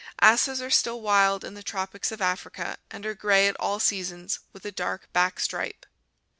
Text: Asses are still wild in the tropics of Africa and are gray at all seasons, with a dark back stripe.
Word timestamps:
Asses 0.19 0.63
are 0.63 0.71
still 0.71 0.99
wild 0.99 1.45
in 1.45 1.53
the 1.53 1.61
tropics 1.61 2.11
of 2.11 2.23
Africa 2.23 2.79
and 2.89 3.05
are 3.05 3.13
gray 3.13 3.47
at 3.47 3.55
all 3.59 3.79
seasons, 3.79 4.39
with 4.51 4.65
a 4.65 4.71
dark 4.71 5.13
back 5.13 5.39
stripe. 5.39 5.85